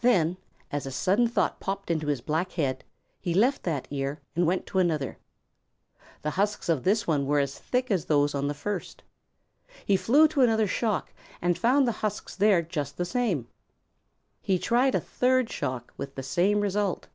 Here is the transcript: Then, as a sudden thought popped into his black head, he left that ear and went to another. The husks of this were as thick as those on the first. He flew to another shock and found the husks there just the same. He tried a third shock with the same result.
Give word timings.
Then, 0.00 0.36
as 0.72 0.84
a 0.84 0.90
sudden 0.90 1.28
thought 1.28 1.60
popped 1.60 1.88
into 1.88 2.08
his 2.08 2.20
black 2.20 2.50
head, 2.54 2.82
he 3.20 3.32
left 3.32 3.62
that 3.62 3.86
ear 3.88 4.20
and 4.34 4.48
went 4.48 4.66
to 4.66 4.80
another. 4.80 5.16
The 6.22 6.30
husks 6.30 6.68
of 6.68 6.82
this 6.82 7.06
were 7.06 7.38
as 7.38 7.56
thick 7.56 7.88
as 7.88 8.04
those 8.06 8.34
on 8.34 8.48
the 8.48 8.52
first. 8.52 9.04
He 9.86 9.96
flew 9.96 10.26
to 10.26 10.40
another 10.40 10.66
shock 10.66 11.12
and 11.40 11.56
found 11.56 11.86
the 11.86 11.92
husks 12.02 12.34
there 12.34 12.62
just 12.62 12.96
the 12.96 13.04
same. 13.04 13.46
He 14.42 14.58
tried 14.58 14.96
a 14.96 15.00
third 15.00 15.48
shock 15.52 15.94
with 15.96 16.16
the 16.16 16.24
same 16.24 16.58
result. 16.60 17.06